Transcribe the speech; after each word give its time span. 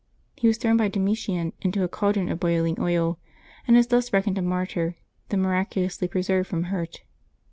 He 0.35 0.47
was 0.47 0.57
thrown 0.57 0.77
by 0.77 0.87
Domitian 0.87 1.53
into 1.61 1.83
a 1.83 1.87
cal 1.87 2.11
dron 2.11 2.31
of 2.31 2.39
boiling 2.39 2.75
oil, 2.79 3.19
and 3.67 3.77
is 3.77 3.85
thus 3.85 4.11
reckoned 4.11 4.39
a 4.39 4.41
mart}T, 4.41 4.95
though 5.29 5.37
miraculously 5.37 6.07
preserved 6.07 6.49
from 6.49 6.63
hurt. 6.73 7.03